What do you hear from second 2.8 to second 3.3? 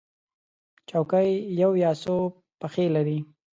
لري.